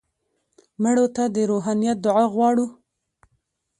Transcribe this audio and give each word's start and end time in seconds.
مړه 0.81 1.05
ته 1.15 1.23
د 1.35 1.37
روحانیت 1.51 1.97
دعا 2.05 2.25
غواړو 2.33 2.65